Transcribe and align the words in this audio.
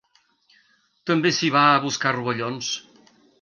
També 1.09 1.33
s'hi 1.39 1.51
va 1.57 1.61
a 1.67 1.77
buscar 1.85 2.15
rovellons. 2.17 2.73